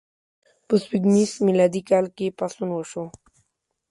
په 0.67 0.73
سپوږمیز 0.81 1.31
میلادي 1.47 1.81
کال 1.89 2.05
کې 2.15 2.35
پاڅون 2.37 2.69
وشو. 2.73 3.03